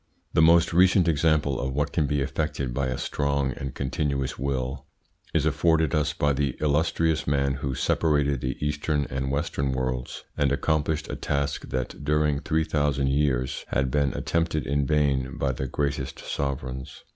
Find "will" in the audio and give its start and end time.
4.39-4.87